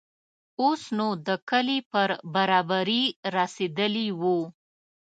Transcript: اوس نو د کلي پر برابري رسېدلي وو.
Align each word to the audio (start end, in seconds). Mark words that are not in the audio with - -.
اوس 0.61 0.81
نو 0.97 1.07
د 1.27 1.29
کلي 1.49 1.79
پر 1.91 2.09
برابري 2.33 3.03
رسېدلي 3.35 4.07
وو. 4.19 4.37